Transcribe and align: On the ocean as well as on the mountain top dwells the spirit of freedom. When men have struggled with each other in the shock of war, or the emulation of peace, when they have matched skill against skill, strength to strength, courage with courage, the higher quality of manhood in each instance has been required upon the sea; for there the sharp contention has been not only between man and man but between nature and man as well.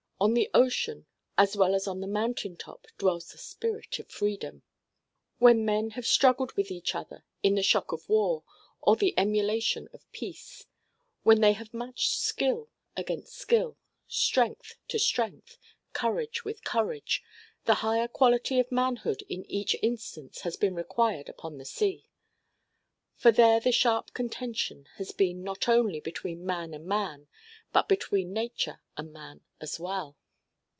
On 0.23 0.35
the 0.35 0.51
ocean 0.53 1.07
as 1.35 1.57
well 1.57 1.73
as 1.73 1.87
on 1.87 1.99
the 1.99 2.05
mountain 2.05 2.55
top 2.55 2.85
dwells 2.99 3.31
the 3.31 3.39
spirit 3.39 3.97
of 3.97 4.07
freedom. 4.11 4.61
When 5.39 5.65
men 5.65 5.89
have 5.97 6.05
struggled 6.05 6.51
with 6.51 6.69
each 6.69 6.93
other 6.93 7.25
in 7.41 7.55
the 7.55 7.63
shock 7.63 7.91
of 7.91 8.07
war, 8.07 8.43
or 8.83 8.95
the 8.95 9.17
emulation 9.17 9.89
of 9.91 10.05
peace, 10.11 10.67
when 11.23 11.41
they 11.41 11.53
have 11.53 11.73
matched 11.73 12.11
skill 12.11 12.69
against 12.95 13.33
skill, 13.33 13.79
strength 14.07 14.75
to 14.89 14.99
strength, 14.99 15.57
courage 15.91 16.45
with 16.45 16.63
courage, 16.63 17.23
the 17.65 17.73
higher 17.81 18.07
quality 18.07 18.59
of 18.59 18.71
manhood 18.71 19.23
in 19.27 19.43
each 19.51 19.75
instance 19.81 20.41
has 20.41 20.55
been 20.55 20.75
required 20.75 21.29
upon 21.29 21.57
the 21.57 21.65
sea; 21.65 22.07
for 23.15 23.31
there 23.31 23.59
the 23.59 23.71
sharp 23.71 24.13
contention 24.13 24.87
has 24.95 25.11
been 25.11 25.43
not 25.43 25.67
only 25.67 25.99
between 25.99 26.45
man 26.45 26.75
and 26.75 26.85
man 26.85 27.27
but 27.71 27.87
between 27.87 28.33
nature 28.33 28.81
and 28.97 29.13
man 29.13 29.39
as 29.61 29.79
well. 29.79 30.17